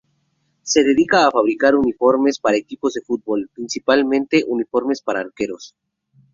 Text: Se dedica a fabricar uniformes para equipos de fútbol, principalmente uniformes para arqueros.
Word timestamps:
Se 0.63 0.83
dedica 0.83 1.27
a 1.27 1.31
fabricar 1.31 1.75
uniformes 1.75 2.39
para 2.39 2.57
equipos 2.57 2.95
de 2.95 3.01
fútbol, 3.01 3.51
principalmente 3.53 4.43
uniformes 4.47 4.99
para 5.03 5.19
arqueros. 5.19 5.75